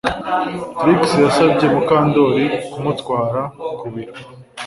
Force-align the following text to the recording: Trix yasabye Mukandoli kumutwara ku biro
Trix 0.79 1.01
yasabye 1.23 1.65
Mukandoli 1.73 2.43
kumutwara 2.71 3.41
ku 3.79 3.85
biro 3.93 4.13